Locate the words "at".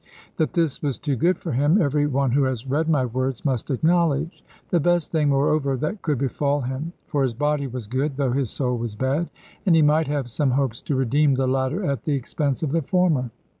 11.85-12.01